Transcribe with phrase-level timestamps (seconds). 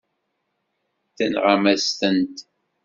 [1.17, 2.37] Tenɣam-as-tent.